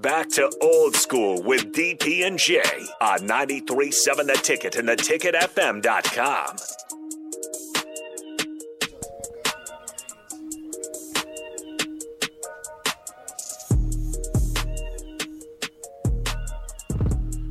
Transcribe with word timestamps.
Back 0.00 0.30
to 0.30 0.50
old 0.62 0.96
school 0.96 1.42
with 1.42 1.74
DP 1.74 2.26
and 2.26 2.38
J 2.38 2.62
on 3.02 3.20
93.7 3.20 4.26
The 4.26 4.40
Ticket 4.42 4.76
and 4.76 4.88
theticketfm.com. 4.88 6.56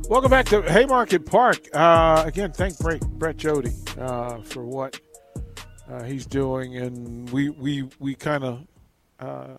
Welcome 0.08 0.30
back 0.30 0.46
to 0.46 0.62
Haymarket 0.62 1.24
Park. 1.24 1.68
Uh, 1.72 2.24
again, 2.26 2.50
thank 2.50 2.76
Brett, 2.80 3.00
Brett 3.02 3.36
Jodie 3.36 3.72
uh, 3.98 4.42
for 4.42 4.64
what 4.64 5.00
uh, 5.88 6.02
he's 6.02 6.26
doing, 6.26 6.76
and 6.76 7.30
we 7.30 7.50
we 7.50 7.88
we 8.00 8.16
kind 8.16 8.42
of 8.42 8.66
uh, 9.20 9.56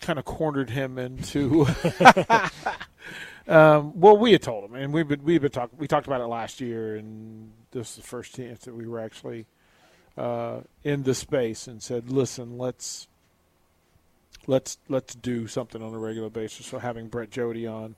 kind 0.00 0.18
of 0.18 0.24
cornered 0.24 0.70
him 0.70 0.98
into. 0.98 1.66
um, 3.48 3.98
well, 3.98 4.16
we 4.16 4.32
had 4.32 4.42
told 4.42 4.64
him, 4.64 4.74
and 4.74 4.92
we've 4.92 5.08
been 5.08 5.22
we've 5.22 5.42
been 5.42 5.50
talking. 5.50 5.78
We 5.78 5.86
talked 5.86 6.06
about 6.06 6.20
it 6.20 6.26
last 6.26 6.60
year, 6.60 6.96
and 6.96 7.52
this 7.70 7.90
is 7.90 7.96
the 7.96 8.02
first 8.02 8.34
chance 8.34 8.64
that 8.64 8.74
we 8.74 8.86
were 8.86 9.00
actually 9.00 9.46
uh, 10.16 10.60
in 10.82 11.02
the 11.02 11.14
space, 11.14 11.66
and 11.66 11.82
said, 11.82 12.10
"Listen, 12.10 12.58
let's." 12.58 13.06
Let's 14.46 14.78
let's 14.88 15.14
do 15.14 15.46
something 15.46 15.82
on 15.82 15.92
a 15.92 15.98
regular 15.98 16.30
basis. 16.30 16.64
So 16.64 16.78
having 16.78 17.08
Brett 17.08 17.30
Jodie 17.30 17.70
on, 17.70 17.94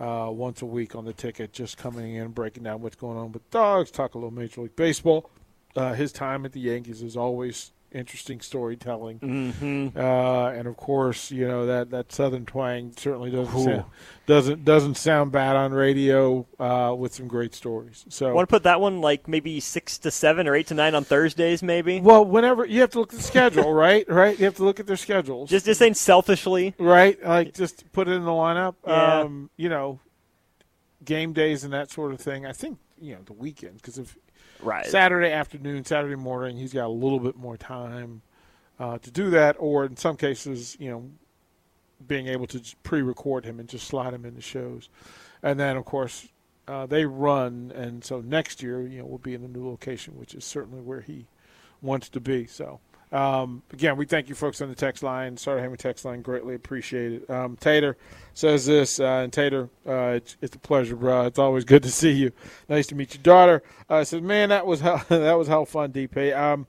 uh, 0.00 0.30
once 0.30 0.62
a 0.62 0.66
week 0.66 0.96
on 0.96 1.04
the 1.04 1.12
ticket, 1.12 1.52
just 1.52 1.76
coming 1.76 2.14
in, 2.14 2.28
breaking 2.28 2.62
down 2.62 2.80
what's 2.80 2.96
going 2.96 3.18
on 3.18 3.30
with 3.30 3.48
dogs, 3.50 3.90
talk 3.90 4.14
a 4.14 4.18
little 4.18 4.30
Major 4.32 4.62
League 4.62 4.74
Baseball. 4.74 5.30
Uh, 5.76 5.92
his 5.92 6.12
time 6.12 6.46
at 6.46 6.52
the 6.52 6.60
Yankees 6.60 7.02
is 7.02 7.14
always 7.14 7.72
interesting 7.92 8.40
storytelling, 8.40 9.18
Mm-hmm. 9.20 9.98
uh, 9.98 10.48
and 10.50 10.66
of 10.68 10.76
course, 10.76 11.30
you 11.30 11.46
know 11.46 11.66
that, 11.66 11.90
that 11.90 12.12
Southern 12.12 12.44
twang 12.46 12.92
certainly 12.96 13.30
doesn't 13.30 13.62
sound, 13.64 13.84
doesn't 14.26 14.64
doesn't 14.64 14.96
sound 14.96 15.32
bad 15.32 15.56
on 15.56 15.72
radio 15.72 16.46
uh, 16.58 16.94
with 16.96 17.14
some 17.14 17.26
great 17.28 17.54
stories. 17.54 18.04
So 18.08 18.34
Want 18.34 18.48
to 18.48 18.52
put 18.52 18.64
that 18.64 18.80
one 18.80 19.00
like 19.00 19.28
maybe 19.28 19.60
six 19.60 19.98
to 19.98 20.10
seven 20.10 20.46
or 20.48 20.54
eight 20.54 20.66
to 20.68 20.74
nine 20.74 20.94
on 20.94 21.04
Thursdays, 21.04 21.62
maybe? 21.62 22.00
well, 22.00 22.24
whenever 22.24 22.64
you 22.66 22.80
have 22.80 22.90
to 22.90 22.98
look 23.00 23.12
at 23.12 23.18
the 23.18 23.24
schedule, 23.24 23.72
right? 23.86 24.04
Right, 24.08 24.38
you 24.38 24.44
have 24.44 24.56
to 24.56 24.64
look 24.64 24.80
at 24.80 24.86
their 24.86 24.96
schedules. 24.96 25.50
Just 25.50 25.66
just 25.66 25.78
saying 25.78 25.94
selfishly. 25.94 26.74
right? 26.78 27.22
Like 27.24 27.54
just 27.54 27.90
put 27.92 28.08
it 28.08 28.12
in 28.12 28.24
the 28.24 28.30
lineup. 28.30 28.74
Yeah. 28.86 29.20
Um, 29.20 29.50
you 29.56 29.68
know, 29.68 30.00
game 31.04 31.32
days 31.32 31.64
and 31.64 31.72
that 31.72 31.90
sort 31.90 32.12
of 32.12 32.20
thing. 32.20 32.46
I 32.46 32.52
think 32.52 32.78
you 33.00 33.14
know 33.14 33.20
the 33.24 33.32
weekend 33.32 33.76
because 33.76 33.98
if 33.98 34.16
Right. 34.60 34.86
Saturday 34.86 35.30
afternoon, 35.30 35.84
Saturday 35.84 36.16
morning, 36.16 36.56
he's 36.56 36.72
got 36.72 36.86
a 36.86 36.88
little 36.88 37.20
bit 37.20 37.36
more 37.36 37.56
time 37.56 38.22
uh, 38.78 38.98
to 38.98 39.10
do 39.10 39.30
that, 39.30 39.56
or 39.58 39.84
in 39.84 39.96
some 39.96 40.16
cases, 40.16 40.76
you 40.80 40.90
know, 40.90 41.10
being 42.06 42.26
able 42.28 42.46
to 42.48 42.60
pre-record 42.82 43.44
him 43.44 43.58
and 43.60 43.68
just 43.68 43.86
slide 43.86 44.12
him 44.12 44.24
into 44.24 44.40
shows, 44.40 44.88
and 45.42 45.58
then 45.58 45.76
of 45.76 45.84
course. 45.84 46.28
Uh, 46.68 46.84
they 46.84 47.04
run, 47.06 47.72
and 47.76 48.02
so 48.02 48.20
next 48.20 48.60
year, 48.60 48.84
you 48.88 48.98
know, 48.98 49.04
we'll 49.04 49.18
be 49.18 49.34
in 49.34 49.42
the 49.42 49.46
new 49.46 49.64
location, 49.64 50.18
which 50.18 50.34
is 50.34 50.44
certainly 50.44 50.80
where 50.80 51.00
he 51.00 51.28
wants 51.80 52.08
to 52.08 52.18
be. 52.18 52.44
So, 52.44 52.80
um, 53.16 53.62
again, 53.72 53.96
we 53.96 54.04
thank 54.04 54.28
you 54.28 54.34
folks 54.34 54.60
on 54.60 54.68
the 54.68 54.74
text 54.74 55.02
line, 55.02 55.38
Starter 55.38 55.62
Hammer 55.62 55.76
text 55.76 56.04
line. 56.04 56.20
Greatly 56.20 56.54
appreciate 56.54 57.12
it. 57.12 57.30
Um, 57.30 57.56
Tater 57.56 57.96
says 58.34 58.66
this, 58.66 59.00
uh, 59.00 59.22
and 59.22 59.32
Tater, 59.32 59.70
uh, 59.88 60.16
it's, 60.16 60.36
it's 60.42 60.54
a 60.54 60.58
pleasure, 60.58 60.96
bro. 60.96 61.24
It's 61.24 61.38
always 61.38 61.64
good 61.64 61.82
to 61.84 61.90
see 61.90 62.10
you. 62.10 62.32
Nice 62.68 62.86
to 62.88 62.94
meet 62.94 63.14
your 63.14 63.22
daughter. 63.22 63.62
Uh, 63.88 64.04
says, 64.04 64.20
man, 64.20 64.50
that 64.50 64.66
was 64.66 64.82
that 64.82 65.38
was 65.38 65.48
hell 65.48 65.64
fun, 65.64 65.92
DP. 65.92 66.36
Um, 66.36 66.66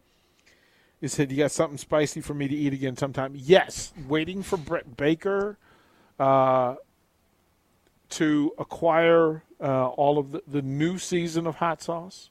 he 1.01 1.09
said, 1.09 1.31
you 1.31 1.37
got 1.37 1.51
something 1.51 1.77
spicy 1.77 2.21
for 2.21 2.33
me 2.33 2.47
to 2.47 2.55
eat 2.55 2.71
again 2.71 2.95
sometime. 2.95 3.33
Yes, 3.35 3.91
waiting 4.07 4.41
for 4.41 4.55
Brett 4.55 4.95
Baker 4.95 5.57
uh, 6.17 6.75
to 8.11 8.53
acquire 8.57 9.43
uh, 9.59 9.89
all 9.89 10.17
of 10.17 10.31
the, 10.31 10.43
the 10.47 10.61
new 10.61 10.97
season 10.97 11.45
of 11.45 11.57
hot 11.57 11.81
sauce 11.81 12.29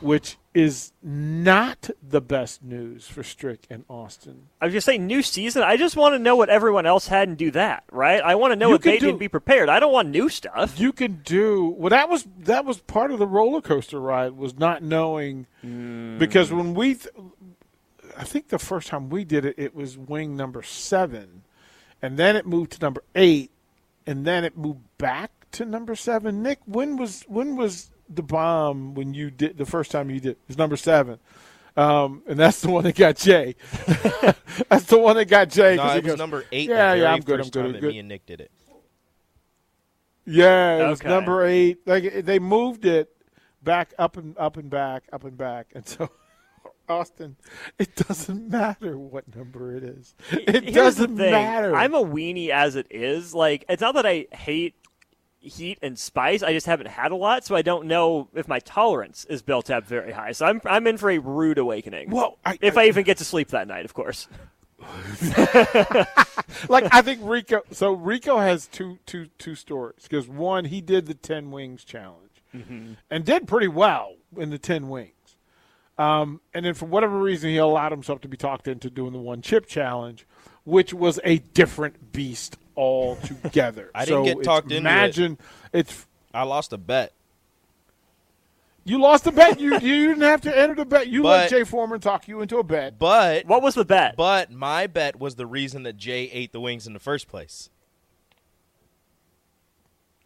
which 0.00 0.36
is 0.52 0.92
not 1.02 1.90
the 2.06 2.20
best 2.20 2.62
news 2.62 3.08
for 3.08 3.22
Strick 3.24 3.66
and 3.68 3.84
Austin. 3.88 4.46
I 4.60 4.66
was 4.66 4.74
just 4.74 4.84
saying 4.86 5.04
new 5.06 5.20
season. 5.20 5.62
I 5.64 5.76
just 5.76 5.96
want 5.96 6.14
to 6.14 6.18
know 6.20 6.36
what 6.36 6.48
everyone 6.48 6.86
else 6.86 7.08
had 7.08 7.26
and 7.28 7.36
do 7.36 7.50
that, 7.52 7.82
right? 7.90 8.22
I 8.22 8.36
want 8.36 8.52
to 8.52 8.56
know 8.56 8.68
You 8.68 8.74
what 8.74 8.82
can 8.82 8.92
they 8.92 8.98
do- 8.98 9.06
did 9.06 9.18
be 9.18 9.28
prepared. 9.28 9.68
I 9.68 9.80
don't 9.80 9.92
want 9.92 10.10
new 10.10 10.28
stuff. 10.28 10.78
You 10.78 10.92
can 10.92 11.22
do 11.24 11.74
well. 11.76 11.90
That 11.90 12.08
was 12.08 12.26
that 12.40 12.64
was 12.64 12.78
part 12.80 13.10
of 13.10 13.18
the 13.18 13.26
roller 13.26 13.60
coaster 13.60 13.98
ride 14.00 14.32
was 14.36 14.56
not 14.58 14.82
knowing 14.82 15.46
mm. 15.64 16.18
because 16.18 16.52
when 16.52 16.74
we, 16.74 16.94
th- 16.94 17.14
I 18.16 18.22
think 18.24 18.48
the 18.48 18.58
first 18.60 18.88
time 18.88 19.08
we 19.10 19.24
did 19.24 19.44
it, 19.44 19.56
it 19.58 19.74
was 19.74 19.98
wing 19.98 20.36
number 20.36 20.62
seven, 20.62 21.42
and 22.00 22.16
then 22.16 22.36
it 22.36 22.46
moved 22.46 22.72
to 22.72 22.80
number 22.80 23.02
eight, 23.16 23.50
and 24.06 24.24
then 24.24 24.44
it 24.44 24.56
moved 24.56 24.82
back 24.98 25.32
to 25.52 25.64
number 25.64 25.96
seven. 25.96 26.42
Nick, 26.44 26.60
when 26.66 26.96
was 26.96 27.24
when 27.26 27.56
was 27.56 27.90
the 28.08 28.22
bomb 28.22 28.94
when 28.94 29.14
you 29.14 29.30
did 29.30 29.56
the 29.58 29.66
first 29.66 29.90
time 29.90 30.10
you 30.10 30.20
did? 30.20 30.30
It 30.32 30.38
was 30.48 30.58
number 30.58 30.76
seven. 30.76 31.18
Um, 31.76 32.22
and 32.28 32.38
that's 32.38 32.60
the 32.60 32.70
one 32.70 32.84
that 32.84 32.94
got 32.94 33.16
Jay. 33.16 33.56
that's 34.68 34.84
the 34.84 34.98
one 34.98 35.16
that 35.16 35.24
got 35.26 35.48
Jay. 35.50 35.74
No, 35.76 35.82
'cause 35.82 35.92
he 35.92 35.98
it 35.98 36.04
was 36.04 36.12
goes, 36.12 36.18
number 36.18 36.44
eight. 36.52 36.68
Yeah, 36.68 36.92
the 36.92 36.98
yeah, 36.98 37.02
very 37.02 37.06
I'm 37.06 37.20
good. 37.20 37.32
I'm 37.34 37.38
first 37.40 37.52
good. 37.52 37.58
time 37.60 37.66
I'm 37.66 37.72
that 37.72 37.80
good. 37.80 37.90
Me 37.92 37.98
and 37.98 38.08
Nick 38.08 38.26
did 38.26 38.40
it. 38.40 38.50
Yeah, 40.26 40.86
it 40.86 40.88
was 40.88 41.02
number 41.02 41.44
eight. 41.44 41.78
Like 41.86 42.24
they 42.24 42.38
moved 42.38 42.84
it 42.86 43.10
back 43.62 43.92
up 43.98 44.16
and 44.16 44.36
up 44.38 44.56
and 44.56 44.70
back, 44.70 45.04
up 45.12 45.24
and 45.24 45.36
back, 45.36 45.66
and 45.74 45.86
so 45.86 46.08
Austin, 46.88 47.36
it 47.78 47.94
doesn't 47.96 48.48
matter 48.50 48.96
what 48.98 49.34
number 49.34 49.74
it 49.76 49.82
is. 49.84 50.14
It 50.30 50.64
Here's 50.64 50.74
doesn't 50.74 51.14
matter. 51.16 51.74
I'm 51.74 51.94
a 51.94 52.02
weenie 52.04 52.50
as 52.50 52.76
it 52.76 52.86
is. 52.90 53.34
Like 53.34 53.64
it's 53.68 53.82
not 53.82 53.94
that 53.96 54.06
I 54.06 54.26
hate 54.32 54.74
heat 55.44 55.78
and 55.82 55.98
spice. 55.98 56.42
I 56.42 56.52
just 56.52 56.66
haven't 56.66 56.88
had 56.88 57.12
a 57.12 57.16
lot, 57.16 57.44
so 57.44 57.54
I 57.54 57.62
don't 57.62 57.86
know 57.86 58.28
if 58.34 58.48
my 58.48 58.58
tolerance 58.60 59.24
is 59.26 59.42
built 59.42 59.70
up 59.70 59.86
very 59.86 60.12
high. 60.12 60.32
So 60.32 60.46
I'm 60.46 60.60
I'm 60.64 60.86
in 60.86 60.98
for 60.98 61.10
a 61.10 61.18
rude 61.18 61.58
awakening. 61.58 62.10
well, 62.10 62.38
I, 62.44 62.58
if 62.60 62.76
I 62.76 62.86
even 62.86 63.04
get 63.04 63.18
to 63.18 63.24
sleep 63.24 63.48
that 63.48 63.68
night, 63.68 63.84
of 63.84 63.94
course. 63.94 64.28
like 66.68 66.92
I 66.92 67.00
think 67.02 67.20
Rico. 67.22 67.62
So 67.70 67.92
Rico 67.92 68.38
has 68.38 68.66
two 68.66 68.98
two 69.06 69.26
two 69.38 69.54
stories 69.54 70.02
because 70.02 70.28
one 70.28 70.66
he 70.66 70.80
did 70.80 71.06
the 71.06 71.14
ten 71.14 71.50
wings 71.50 71.84
challenge 71.84 72.30
and 73.10 73.24
did 73.24 73.48
pretty 73.48 73.68
well 73.68 74.14
in 74.36 74.50
the 74.50 74.58
ten 74.58 74.88
wings. 74.88 75.10
Um, 75.96 76.40
and 76.52 76.66
then 76.66 76.74
for 76.74 76.86
whatever 76.86 77.18
reason, 77.18 77.50
he 77.50 77.56
allowed 77.56 77.92
himself 77.92 78.20
to 78.22 78.28
be 78.28 78.36
talked 78.36 78.66
into 78.66 78.90
doing 78.90 79.12
the 79.12 79.18
one 79.18 79.42
chip 79.42 79.66
challenge, 79.66 80.26
which 80.64 80.92
was 80.92 81.20
a 81.24 81.38
different 81.38 82.12
beast 82.12 82.56
altogether. 82.76 83.90
I 83.94 84.04
didn't 84.04 84.26
So 84.26 84.34
get 84.34 84.44
talked 84.44 84.66
into 84.66 84.76
it. 84.76 84.80
Imagine 84.80 85.38
it's 85.72 86.06
I 86.32 86.42
lost 86.44 86.72
a 86.72 86.78
bet. 86.78 87.12
you 88.84 89.00
lost 89.00 89.24
the 89.24 89.32
bet. 89.32 89.58
You 89.60 89.74
you 89.78 90.08
didn't 90.08 90.22
have 90.22 90.40
to 90.42 90.56
enter 90.58 90.74
the 90.74 90.84
bet. 90.84 91.08
You 91.08 91.22
let 91.22 91.50
Jay 91.50 91.64
Foreman 91.64 92.00
talk 92.00 92.28
you 92.28 92.40
into 92.40 92.58
a 92.58 92.62
bet. 92.64 92.98
But 92.98 93.46
What 93.46 93.62
was 93.62 93.74
the 93.74 93.84
bet? 93.84 94.16
but 94.16 94.50
my 94.50 94.86
bet 94.86 95.18
was 95.18 95.36
the 95.36 95.46
reason 95.46 95.84
that 95.84 95.96
Jay 95.96 96.24
ate 96.32 96.52
the 96.52 96.60
wings 96.60 96.86
in 96.86 96.92
the 96.92 96.98
first 97.00 97.28
place. 97.28 97.70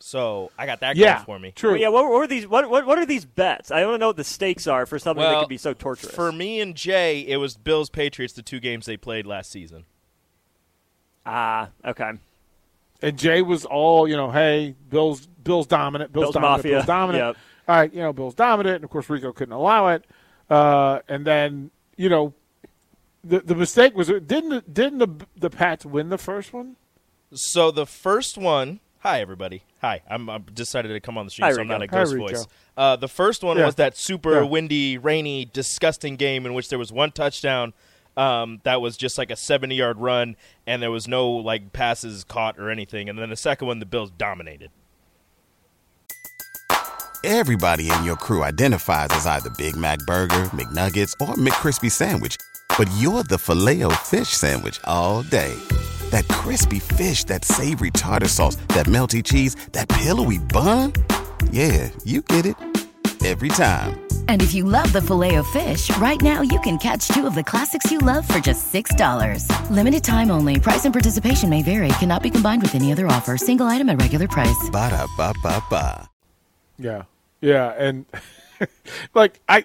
So 0.00 0.52
I 0.56 0.64
got 0.66 0.80
that 0.80 0.96
yeah, 0.96 1.14
going 1.16 1.24
for 1.24 1.38
me. 1.40 1.50
true. 1.50 1.72
Well, 1.72 1.80
yeah, 1.80 1.88
what, 1.88 2.08
what 2.08 2.22
are 2.22 2.26
these? 2.28 2.46
What, 2.46 2.70
what 2.70 2.86
what 2.86 2.98
are 2.98 3.04
these 3.06 3.24
bets? 3.24 3.70
I 3.72 3.84
want 3.84 3.94
to 3.94 3.98
know 3.98 4.06
what 4.08 4.16
the 4.16 4.24
stakes 4.24 4.66
are 4.68 4.86
for 4.86 4.98
something 4.98 5.22
that 5.22 5.32
Well, 5.32 5.40
could 5.40 5.48
be 5.48 5.58
so 5.58 5.74
torturous. 5.74 6.14
For 6.14 6.30
me 6.30 6.60
and 6.60 6.76
Jay, 6.76 7.20
it 7.26 7.36
was 7.38 7.56
Bills 7.56 7.90
Patriots, 7.90 8.32
the 8.32 8.42
two 8.42 8.60
games 8.60 8.86
they 8.86 8.96
played 8.96 9.26
last 9.26 9.50
season. 9.50 9.84
ah, 11.26 11.70
okay. 11.84 12.12
And 13.00 13.16
Jay 13.18 13.42
was 13.42 13.64
all, 13.64 14.08
you 14.08 14.16
know, 14.16 14.30
hey, 14.30 14.74
Bill's 14.90 15.26
Bill's 15.26 15.66
dominant, 15.66 16.12
Bill's, 16.12 16.24
Bills 16.26 16.34
dominant, 16.34 16.58
Mafia. 16.58 16.72
Bill's 16.72 16.86
dominant. 16.86 17.24
Yep. 17.26 17.36
All 17.68 17.76
right, 17.76 17.92
you 17.92 18.00
know, 18.00 18.12
Bill's 18.12 18.34
dominant, 18.34 18.76
and 18.76 18.84
of 18.84 18.90
course 18.90 19.08
Rico 19.10 19.32
couldn't 19.32 19.52
allow 19.52 19.88
it. 19.88 20.04
Uh, 20.50 21.00
and 21.08 21.26
then, 21.26 21.70
you 21.96 22.08
know, 22.08 22.34
the 23.24 23.40
the 23.40 23.54
mistake 23.54 23.94
was 23.94 24.08
didn't 24.08 24.48
the, 24.50 24.60
didn't 24.72 24.98
the 24.98 25.26
the 25.36 25.50
Pats 25.50 25.84
win 25.84 26.08
the 26.08 26.18
first 26.18 26.52
one? 26.52 26.76
So 27.32 27.70
the 27.70 27.84
first 27.86 28.38
one, 28.38 28.80
hi 29.00 29.20
everybody, 29.20 29.62
hi. 29.82 30.00
I'm, 30.08 30.30
I'm 30.30 30.42
decided 30.54 30.88
to 30.88 31.00
come 31.00 31.18
on 31.18 31.26
the 31.26 31.30
street, 31.30 31.44
Hi, 31.46 31.52
so 31.52 31.60
I'm 31.60 31.68
not 31.68 31.80
a 31.82 31.82
Rico. 31.82 31.96
Hi, 31.96 32.04
ghost 32.04 32.16
voice. 32.16 32.46
Uh, 32.76 32.96
the 32.96 33.08
first 33.08 33.44
one 33.44 33.58
Yeah. 33.58 33.66
was 33.66 33.74
that 33.74 33.96
super 33.98 34.34
Yeah. 34.40 34.42
windy, 34.48 34.96
rainy, 34.98 35.44
disgusting 35.44 36.16
game 36.16 36.46
in 36.46 36.54
which 36.54 36.68
there 36.70 36.78
was 36.78 36.90
one 36.90 37.10
touchdown. 37.12 37.74
Um, 38.18 38.60
that 38.64 38.80
was 38.80 38.96
just 38.96 39.16
like 39.16 39.30
a 39.30 39.36
70 39.36 39.76
yard 39.76 39.98
run, 39.98 40.34
and 40.66 40.82
there 40.82 40.90
was 40.90 41.06
no 41.06 41.30
like 41.30 41.72
passes 41.72 42.24
caught 42.24 42.58
or 42.58 42.68
anything. 42.68 43.08
And 43.08 43.16
then 43.16 43.30
the 43.30 43.36
second 43.36 43.68
one, 43.68 43.78
the 43.78 43.86
Bills 43.86 44.10
dominated. 44.10 44.70
Everybody 47.24 47.90
in 47.90 48.04
your 48.04 48.16
crew 48.16 48.42
identifies 48.42 49.08
as 49.10 49.26
either 49.26 49.50
Big 49.50 49.76
Mac 49.76 50.00
Burger, 50.00 50.50
McNuggets, 50.52 51.14
or 51.20 51.34
McCrispy 51.34 51.90
Sandwich. 51.90 52.36
But 52.76 52.88
you're 52.96 53.24
the 53.24 53.38
Filet-O-Fish 53.38 54.28
Sandwich 54.28 54.80
all 54.84 55.22
day. 55.22 55.54
That 56.10 56.26
crispy 56.28 56.78
fish, 56.78 57.24
that 57.24 57.44
savory 57.44 57.90
tartar 57.90 58.28
sauce, 58.28 58.56
that 58.68 58.86
melty 58.86 59.24
cheese, 59.24 59.56
that 59.72 59.88
pillowy 59.88 60.38
bun. 60.38 60.92
Yeah, 61.50 61.90
you 62.04 62.22
get 62.22 62.46
it. 62.46 62.56
Every 63.24 63.48
time. 63.48 64.07
And 64.28 64.40
if 64.42 64.54
you 64.54 64.64
love 64.64 64.92
the 64.92 65.02
filet 65.02 65.34
of 65.36 65.46
fish, 65.48 65.94
right 65.96 66.20
now 66.22 66.42
you 66.42 66.60
can 66.60 66.78
catch 66.78 67.08
two 67.08 67.26
of 67.26 67.34
the 67.34 67.42
classics 67.42 67.90
you 67.90 67.98
love 67.98 68.28
for 68.28 68.38
just 68.38 68.72
$6. 68.72 69.70
Limited 69.70 70.04
time 70.04 70.30
only. 70.30 70.60
Price 70.60 70.84
and 70.84 70.94
participation 70.94 71.48
may 71.50 71.62
vary. 71.62 71.88
Cannot 72.00 72.22
be 72.22 72.30
combined 72.30 72.62
with 72.62 72.74
any 72.74 72.92
other 72.92 73.06
offer. 73.08 73.36
Single 73.36 73.66
item 73.66 73.88
at 73.88 74.00
regular 74.00 74.28
price. 74.28 74.68
Ba 74.70 74.90
da 74.90 75.06
ba 75.16 75.32
ba 75.42 75.62
ba. 75.70 76.08
Yeah, 76.78 77.02
yeah, 77.40 77.74
and 77.76 78.06
like 79.14 79.40
I, 79.48 79.64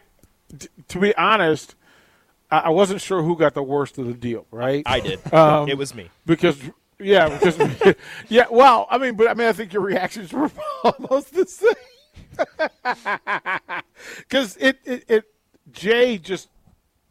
t- 0.57 0.68
to 0.88 1.00
be 1.00 1.16
honest, 1.16 1.75
I 2.50 2.57
I 2.59 2.69
wasn't 2.69 3.01
sure 3.01 3.21
who 3.21 3.38
got 3.38 3.54
the 3.54 3.62
worst 3.62 4.00
of 4.00 4.07
the 4.07 4.13
deal. 4.16 4.48
Right? 4.50 4.81
I 4.88 5.00
did. 5.00 5.19
Um, 5.33 5.69
it 5.69 5.77
was 5.77 5.94
me. 5.94 6.09
because 6.25 6.57
yeah, 7.00 7.30
because 7.30 7.95
yeah. 8.30 8.45
Well, 8.50 8.88
I 8.89 8.98
mean, 8.98 9.13
but 9.16 9.27
I 9.30 9.36
mean, 9.36 9.48
I 9.48 9.54
think 9.54 9.74
your 9.74 9.83
reactions 9.83 10.33
were 10.33 10.50
almost 10.83 11.33
the 11.36 11.45
same. 11.45 11.74
Because 14.33 14.57
it, 14.57 14.80
it 14.83 15.06
it 15.07 15.24
Jay 15.71 16.18
just 16.18 16.50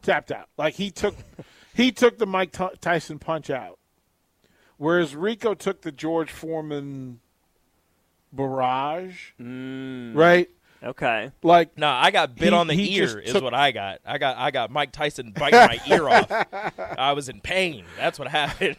tapped 0.02 0.32
out. 0.32 0.48
Like 0.58 0.74
he 0.74 0.90
took 0.90 1.14
he 1.72 1.92
took 1.92 2.18
the 2.18 2.26
Mike 2.26 2.50
Ty- 2.50 2.74
Tyson 2.80 3.20
punch 3.20 3.48
out, 3.48 3.78
whereas 4.76 5.14
Rico 5.14 5.54
took 5.54 5.82
the 5.82 5.92
George 5.92 6.32
Foreman 6.32 7.20
barrage. 8.32 9.30
Mm. 9.40 10.16
Right? 10.16 10.50
Okay. 10.82 11.30
Like 11.44 11.78
No, 11.78 11.86
I 11.90 12.10
got 12.10 12.34
bit 12.34 12.48
He- 12.48 12.54
on 12.58 12.66
the 12.66 12.92
ear. 12.96 13.20
Is 13.20 13.32
took- 13.34 13.44
what 13.44 13.54
I 13.54 13.70
got. 13.70 14.00
I 14.04 14.18
got 14.18 14.36
I 14.36 14.50
got 14.50 14.72
Mike 14.72 14.90
Tyson 14.90 15.30
biting 15.30 15.60
my 15.60 15.78
ear 15.86 16.08
off. 16.08 16.28
I 16.98 17.12
was 17.12 17.28
in 17.28 17.40
pain. 17.40 17.84
That's 17.96 18.18
what 18.18 18.26
happened. 18.26 18.78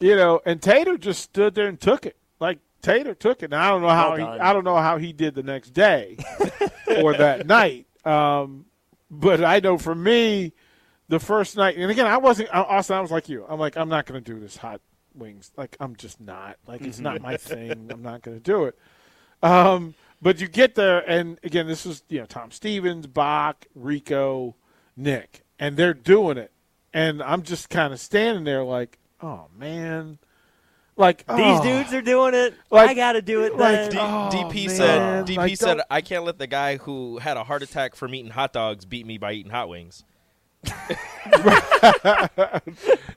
you 0.00 0.14
know, 0.14 0.40
and 0.46 0.62
Tater 0.62 0.96
just 0.96 1.20
stood 1.20 1.56
there 1.56 1.66
and 1.66 1.80
took 1.80 2.06
it. 2.06 2.16
Like 2.38 2.60
Tater 2.82 3.14
took 3.14 3.42
it. 3.42 3.50
Now 3.50 3.66
I 3.66 3.70
don't 3.70 3.82
know 3.82 3.88
how 3.88 4.16
he. 4.16 4.22
I 4.22 4.52
don't 4.52 4.64
know 4.64 4.76
how 4.76 4.98
he 4.98 5.12
did 5.12 5.34
the 5.34 5.42
next 5.42 5.70
day 5.70 6.16
or 6.98 7.14
that 7.14 7.46
night. 7.46 7.86
Um, 8.04 8.66
but 9.10 9.42
I 9.44 9.60
know 9.60 9.76
for 9.78 9.94
me, 9.94 10.52
the 11.08 11.18
first 11.18 11.56
night, 11.56 11.76
and 11.76 11.90
again, 11.90 12.06
I 12.06 12.16
wasn't. 12.18 12.48
I- 12.54 12.62
Austin, 12.62 12.96
I 12.96 13.00
was 13.00 13.10
like 13.10 13.28
you. 13.28 13.44
I'm 13.48 13.58
like, 13.60 13.76
I'm 13.76 13.88
not 13.88 14.06
going 14.06 14.22
to 14.22 14.32
do 14.34 14.38
this 14.40 14.56
hot 14.56 14.80
wings. 15.14 15.50
Like, 15.56 15.76
I'm 15.80 15.96
just 15.96 16.20
not. 16.20 16.56
Like, 16.66 16.82
it's 16.82 17.00
not 17.00 17.20
my 17.20 17.36
thing. 17.38 17.90
I'm 17.90 18.02
not 18.02 18.22
going 18.22 18.36
to 18.36 18.42
do 18.42 18.64
it. 18.64 18.78
Um, 19.42 19.94
but 20.22 20.40
you 20.40 20.48
get 20.48 20.74
there, 20.74 20.98
and 21.10 21.38
again, 21.42 21.66
this 21.66 21.86
is 21.86 22.02
you 22.08 22.20
know 22.20 22.26
Tom 22.26 22.50
Stevens, 22.50 23.06
Bach, 23.06 23.66
Rico, 23.74 24.54
Nick, 24.96 25.42
and 25.58 25.76
they're 25.76 25.94
doing 25.94 26.36
it, 26.38 26.52
and 26.92 27.22
I'm 27.22 27.42
just 27.42 27.70
kind 27.70 27.92
of 27.92 28.00
standing 28.00 28.44
there 28.44 28.62
like, 28.62 28.98
oh 29.22 29.46
man, 29.56 30.18
like 31.00 31.26
These 31.26 31.26
oh. 31.38 31.62
dudes 31.62 31.92
are 31.92 32.02
doing 32.02 32.34
it. 32.34 32.54
Like- 32.70 32.90
I 32.90 32.94
got 32.94 33.12
to 33.12 33.22
do 33.22 33.42
it 33.44 33.56
like, 33.56 33.74
then. 33.74 33.90
D- 33.90 33.98
Oh, 33.98 34.30
DP 34.32 34.66
man. 34.66 34.76
said 34.76 35.26
DP 35.26 35.36
Like, 35.36 35.56
said 35.56 35.74
don't- 35.78 35.86
I 35.90 36.00
can't 36.00 36.24
let 36.24 36.38
the 36.38 36.46
guy 36.46 36.76
who 36.76 37.18
had 37.18 37.36
a 37.36 37.44
heart 37.44 37.62
attack 37.62 37.96
from 37.96 38.14
eating 38.14 38.30
hot 38.30 38.52
dogs 38.52 38.84
beat 38.84 39.06
me 39.06 39.18
by 39.18 39.32
eating 39.32 39.50
hot 39.50 39.68
wings. 39.68 40.04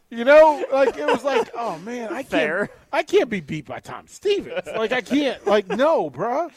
You 0.10 0.26
know, 0.26 0.64
like 0.72 0.96
it 0.96 1.08
was 1.08 1.24
like, 1.24 1.50
oh 1.56 1.80
man, 1.80 2.10
I 2.10 2.18
can't, 2.22 2.28
Fair. 2.28 2.70
I 2.92 3.02
can't 3.02 3.30
be 3.32 3.42
beat 3.42 3.66
by 3.66 3.80
Tom 3.80 4.06
Stevens. 4.06 4.68
Like 4.68 4.92
I 4.92 5.02
can't, 5.02 5.44
like 5.48 5.68
no, 5.68 6.12
bruh. 6.12 6.52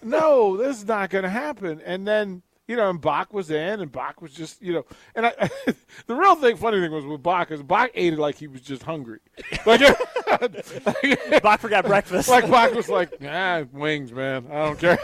no, 0.00 0.56
this 0.56 0.76
is 0.78 0.86
not 0.86 1.10
going 1.10 1.24
to 1.24 1.28
happen. 1.28 1.82
And 1.84 2.06
then 2.06 2.42
you 2.70 2.76
know, 2.76 2.88
and 2.88 3.00
Bach 3.00 3.34
was 3.34 3.50
in, 3.50 3.80
and 3.80 3.90
Bach 3.90 4.22
was 4.22 4.32
just, 4.32 4.62
you 4.62 4.72
know, 4.72 4.86
and 5.16 5.26
I, 5.26 5.32
the 6.06 6.14
real 6.14 6.36
thing, 6.36 6.56
funny 6.56 6.80
thing 6.80 6.92
was 6.92 7.04
with 7.04 7.20
Bach 7.20 7.50
is 7.50 7.64
Bach 7.64 7.90
ate 7.94 8.12
it 8.12 8.18
like 8.20 8.36
he 8.36 8.46
was 8.46 8.60
just 8.60 8.84
hungry, 8.84 9.18
like, 9.66 9.80
Bach 11.42 11.58
forgot 11.58 11.84
breakfast. 11.84 12.28
like 12.28 12.48
Bach 12.48 12.72
was 12.72 12.88
like, 12.88 13.12
ah, 13.26 13.64
wings, 13.72 14.12
man, 14.12 14.46
I 14.48 14.66
don't 14.66 14.78
care. 14.78 14.98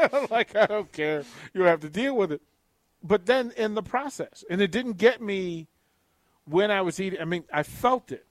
I'm 0.00 0.26
like, 0.32 0.56
I 0.56 0.66
don't 0.66 0.90
care. 0.90 1.22
You 1.54 1.62
have 1.62 1.78
to 1.82 1.88
deal 1.88 2.16
with 2.16 2.32
it. 2.32 2.42
But 3.04 3.26
then 3.26 3.52
in 3.56 3.74
the 3.74 3.84
process, 3.84 4.42
and 4.50 4.60
it 4.60 4.72
didn't 4.72 4.94
get 4.98 5.22
me 5.22 5.68
when 6.44 6.72
I 6.72 6.80
was 6.80 6.98
eating. 6.98 7.20
I 7.20 7.24
mean, 7.24 7.44
I 7.52 7.62
felt 7.62 8.10
it 8.10 8.26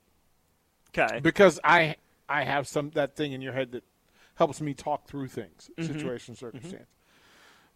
okay. 0.98 1.21
because 1.21 1.62
I 1.63 1.95
I 2.28 2.44
have 2.44 2.68
some 2.68 2.89
that 2.89 3.16
thing 3.16 3.31
in 3.31 3.42
your 3.42 3.54
head 3.54 3.71
that 3.71 3.86
helps 4.36 4.60
me 4.60 4.74
talk 4.74 5.07
through 5.07 5.28
things, 5.30 5.69
Mm-hmm. 5.78 5.94
situation, 5.94 6.36
circumstance. 6.36 6.88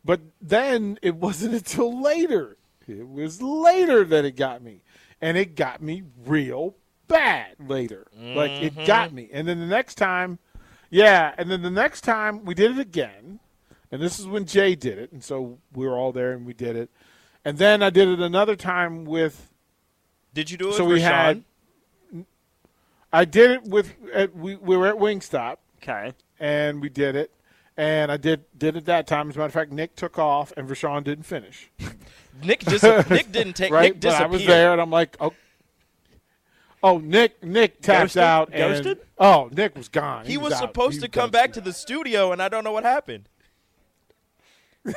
But 0.06 0.22
then 0.42 0.98
it 1.01 1.16
wasn't 1.16 1.54
until 1.56 2.01
later. 2.01 2.57
It 2.88 3.07
was 3.07 3.42
later 3.42 4.04
that 4.06 4.25
it 4.25 4.36
got 4.36 4.63
me, 4.63 4.81
and 5.22 5.38
it 5.38 5.56
got 5.56 5.81
me 5.81 6.04
real 6.25 6.75
bad 7.07 7.56
later. 7.60 8.07
Like 8.16 8.51
it 8.51 8.74
Mm-hmm. 8.75 8.86
got 8.86 9.13
me, 9.13 9.30
and 9.31 9.48
then 9.48 9.60
the 9.60 9.66
next 9.68 9.96
time, 9.96 10.40
yeah, 10.90 11.34
and 11.38 11.51
then 11.51 11.62
the 11.62 11.69
next 11.69 12.01
time 12.01 12.46
we 12.46 12.56
did 12.56 12.72
it 12.72 12.80
again, 12.80 13.40
and 13.92 14.01
this 14.01 14.19
is 14.19 14.25
when 14.25 14.46
Jay 14.46 14.74
did 14.75 14.98
it, 14.98 15.12
and 15.12 15.24
so 15.24 15.60
we 15.74 15.86
were 15.86 15.96
all 15.98 16.12
there 16.12 16.31
and 16.34 16.45
we 16.48 16.54
did 16.54 16.75
it, 16.75 16.90
and 17.45 17.57
then 17.60 17.84
I 17.84 17.90
did 17.92 18.07
it 18.07 18.19
another 18.19 18.56
time 18.56 19.06
with 19.06 19.52
Did 20.34 20.50
you 20.50 20.57
do 20.57 20.69
it 20.69 20.74
So 20.74 20.86
with 20.86 20.94
we 20.95 21.02
had- 21.02 21.44
I 23.12 23.25
did 23.25 23.52
it 23.52 23.63
with 23.63 23.95
at, 24.13 24.36
we 24.36 24.56
we 24.56 24.78
were 24.78 24.88
at 24.88 24.95
Wingstop 24.95 25.57
Okay. 25.81 26.13
and 26.40 26.81
we 26.81 26.90
did 26.90 27.16
it, 27.16 27.31
and 27.80 28.12
I 28.12 28.18
did 28.18 28.44
did 28.58 28.76
it 28.76 28.86
that 28.86 29.08
time. 29.08 29.30
As 29.30 29.38
a 29.38 29.40
matter 29.40 29.48
of 29.48 29.54
fact, 29.54 29.72
Nick 29.72 29.96
took 29.96 30.20
off 30.20 30.52
and 30.58 30.68
Rashawn 30.68 31.06
didn't 31.06 31.24
finish. 31.24 31.72
Nick 32.44 32.60
dis- 32.66 32.84
Nick 33.10 33.31
didn't 33.31 33.54
take 33.54 33.72
Right, 33.72 33.84
Nick 33.84 33.94
but 33.94 34.02
disappeared. 34.02 34.30
I 34.30 34.31
was 34.31 34.46
there, 34.46 34.72
and 34.74 34.81
I'm 34.81 34.90
like, 34.92 35.16
oh, 35.22 35.34
oh, 36.84 36.98
Nick 36.98 37.42
Nick 37.42 37.81
tapped 37.81 38.16
Ghosted? 38.16 38.22
out. 38.22 38.50
And, 38.52 38.74
Ghosted? 38.84 39.00
Oh, 39.18 39.50
Nick 39.54 39.78
was 39.78 39.88
gone. 39.88 40.26
He 40.26 40.38
was 40.38 40.52
out. 40.54 40.60
supposed 40.60 40.96
He 40.96 41.00
to 41.00 41.08
was 41.08 41.14
come 41.14 41.31
back 41.31 41.54
to 41.54 41.62
the 41.62 41.72
studio, 41.72 42.34
and 42.34 42.42
I 42.42 42.50
don't 42.50 42.66
know 42.66 42.74
what 42.74 42.84
happened. 42.84 43.30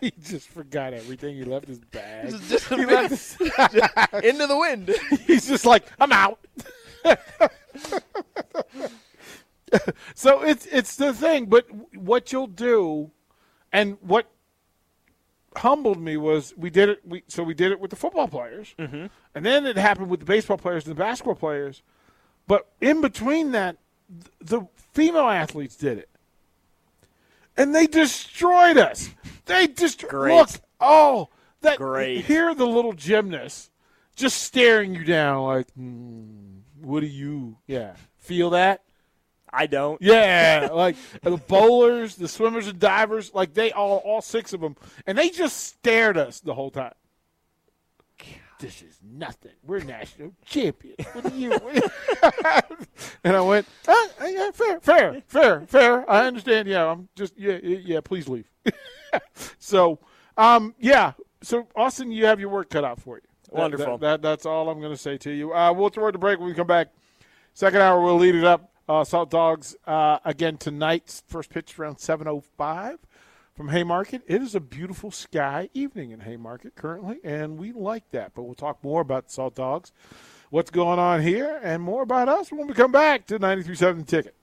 he 0.00 0.12
just 0.22 0.48
forgot 0.48 0.92
everything. 0.94 1.34
He 1.36 1.42
left 1.44 1.66
his 1.66 1.80
bag. 1.80 2.30
Just 2.48 2.68
he 2.68 2.86
left 2.86 3.10
his, 3.10 3.36
Into 4.22 4.46
the 4.46 4.56
wind. 4.56 4.94
he's 5.26 5.48
just 5.48 5.66
like, 5.66 5.84
I'm 6.00 6.12
out. 6.12 6.38
so 10.14 10.42
it's 10.42 10.66
it's 10.66 10.96
the 10.96 11.12
thing, 11.12 11.46
but 11.46 11.66
what 12.08 12.32
you'll 12.32 12.46
do, 12.48 13.10
and 13.72 13.98
what 14.00 14.26
humbled 15.56 16.00
me 16.00 16.16
was 16.16 16.54
we 16.56 16.70
did 16.70 16.88
it. 16.88 17.00
We 17.04 17.22
so 17.28 17.42
we 17.42 17.54
did 17.54 17.70
it 17.70 17.78
with 17.78 17.90
the 17.90 17.96
football 17.96 18.26
players, 18.26 18.74
mm-hmm. 18.78 19.06
and 19.34 19.46
then 19.46 19.66
it 19.66 19.76
happened 19.76 20.08
with 20.08 20.20
the 20.20 20.26
baseball 20.26 20.56
players 20.56 20.86
and 20.86 20.96
the 20.96 20.98
basketball 20.98 21.34
players. 21.34 21.82
But 22.46 22.66
in 22.80 23.02
between 23.02 23.52
that, 23.52 23.76
the 24.40 24.62
female 24.74 25.28
athletes 25.28 25.76
did 25.76 25.98
it, 25.98 26.08
and 27.56 27.74
they 27.74 27.86
destroyed 27.86 28.78
us. 28.78 29.10
They 29.44 29.68
just 29.68 30.08
Great. 30.08 30.34
look. 30.34 30.50
Oh, 30.80 31.28
that 31.60 31.78
Great. 31.78 32.24
Here, 32.24 32.54
the 32.54 32.66
little 32.66 32.92
gymnasts 32.92 33.70
just 34.16 34.42
staring 34.42 34.94
you 34.94 35.04
down, 35.04 35.44
like, 35.44 35.70
hmm, 35.72 36.58
what 36.80 37.00
do 37.00 37.06
you? 37.06 37.58
Yeah, 37.66 37.94
feel 38.16 38.50
that? 38.50 38.82
I 39.52 39.66
don't. 39.66 40.00
Yeah, 40.02 40.68
like 40.74 40.96
the 41.22 41.36
bowlers, 41.36 42.16
the 42.16 42.28
swimmers 42.28 42.66
and 42.66 42.78
divers, 42.78 43.32
like 43.34 43.54
they 43.54 43.72
all, 43.72 43.98
all 43.98 44.20
six 44.20 44.52
of 44.52 44.60
them, 44.60 44.76
and 45.06 45.16
they 45.16 45.30
just 45.30 45.56
stared 45.58 46.16
us 46.16 46.40
the 46.40 46.54
whole 46.54 46.70
time. 46.70 46.94
This 48.58 48.82
is 48.82 48.98
nothing. 49.08 49.52
We're 49.64 49.84
national 49.84 50.32
champions. 50.44 51.06
What 51.12 51.26
are 51.26 51.36
you? 51.36 51.52
and 53.24 53.36
I 53.36 53.40
went, 53.40 53.68
ah, 53.86 54.08
yeah, 54.26 54.50
fair, 54.50 54.80
fair, 54.80 55.22
fair, 55.28 55.60
fair. 55.68 56.10
I 56.10 56.26
understand. 56.26 56.66
Yeah, 56.66 56.90
I'm 56.90 57.08
just, 57.14 57.38
yeah, 57.38 57.58
yeah, 57.62 58.00
please 58.00 58.28
leave. 58.28 58.50
so, 59.60 60.00
um, 60.36 60.74
yeah. 60.80 61.12
So, 61.40 61.68
Austin, 61.76 62.10
you 62.10 62.26
have 62.26 62.40
your 62.40 62.48
work 62.48 62.68
cut 62.70 62.82
out 62.82 63.00
for 63.00 63.18
you. 63.18 63.22
That- 63.44 63.54
Wonderful. 63.54 63.98
That, 63.98 64.22
that- 64.22 64.22
that's 64.22 64.44
all 64.44 64.68
I'm 64.68 64.80
going 64.80 64.92
to 64.92 64.98
say 64.98 65.18
to 65.18 65.30
you. 65.30 65.54
Uh, 65.54 65.72
we'll 65.72 65.90
throw 65.90 66.08
it 66.08 66.12
to 66.12 66.18
break 66.18 66.40
when 66.40 66.48
we 66.48 66.54
come 66.54 66.66
back. 66.66 66.88
Second 67.54 67.80
hour, 67.80 68.02
we'll 68.02 68.16
lead 68.18 68.34
it 68.34 68.44
up. 68.44 68.72
Uh, 68.88 69.04
Salt 69.04 69.30
Dogs 69.30 69.76
uh, 69.86 70.18
again 70.24 70.56
tonight. 70.56 71.22
First 71.26 71.50
pitch 71.50 71.78
around 71.78 71.96
7:05 71.96 72.98
from 73.54 73.68
Haymarket. 73.68 74.22
It 74.26 74.40
is 74.40 74.54
a 74.54 74.60
beautiful 74.60 75.10
sky 75.10 75.68
evening 75.74 76.10
in 76.10 76.20
Haymarket 76.20 76.74
currently, 76.74 77.18
and 77.22 77.58
we 77.58 77.72
like 77.72 78.10
that. 78.12 78.32
But 78.34 78.44
we'll 78.44 78.54
talk 78.54 78.82
more 78.82 79.02
about 79.02 79.30
Salt 79.30 79.56
Dogs, 79.56 79.92
what's 80.50 80.70
going 80.70 80.98
on 80.98 81.20
here, 81.20 81.60
and 81.62 81.82
more 81.82 82.02
about 82.02 82.28
us 82.28 82.50
when 82.50 82.66
we 82.66 82.72
come 82.72 82.92
back 82.92 83.26
to 83.26 83.38
93.7 83.38 84.06
Ticket. 84.06 84.34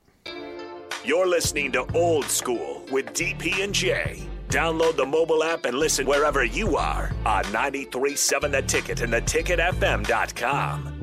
You're 1.04 1.28
listening 1.28 1.72
to 1.74 1.86
Old 1.94 2.26
School 2.26 2.84
with 2.92 3.08
DP 3.14 3.64
and 3.64 3.74
J. 3.74 4.28
Download 4.50 4.96
the 4.96 5.06
mobile 5.06 5.44
app 5.44 5.66
and 5.66 5.78
listen 5.78 6.06
wherever 6.06 6.44
you 6.44 6.78
are 6.78 7.12
on 7.26 7.44
93.7 7.46 8.52
The 8.52 8.62
Ticket 8.62 9.02
and 9.02 9.14
theticketfm.com. 9.14 10.95